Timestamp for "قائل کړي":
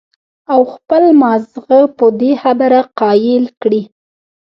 2.99-3.81